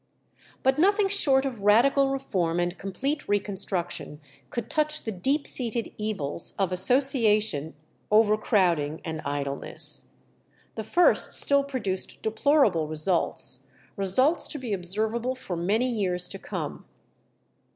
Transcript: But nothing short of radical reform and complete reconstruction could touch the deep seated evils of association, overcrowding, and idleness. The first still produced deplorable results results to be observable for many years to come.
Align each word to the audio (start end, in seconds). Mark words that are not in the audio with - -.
But 0.63 0.79
nothing 0.79 1.07
short 1.07 1.45
of 1.45 1.61
radical 1.61 2.09
reform 2.09 2.59
and 2.59 2.75
complete 2.75 3.29
reconstruction 3.29 4.19
could 4.49 4.67
touch 4.67 5.03
the 5.03 5.11
deep 5.11 5.45
seated 5.45 5.93
evils 5.95 6.55
of 6.57 6.71
association, 6.71 7.75
overcrowding, 8.09 9.01
and 9.05 9.21
idleness. 9.25 10.05
The 10.73 10.83
first 10.83 11.33
still 11.33 11.63
produced 11.63 12.23
deplorable 12.23 12.87
results 12.87 13.67
results 13.95 14.47
to 14.47 14.57
be 14.57 14.73
observable 14.73 15.35
for 15.35 15.55
many 15.55 15.87
years 15.87 16.27
to 16.29 16.39
come. 16.39 16.85